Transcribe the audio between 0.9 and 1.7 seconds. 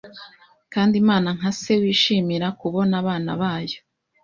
Imana nka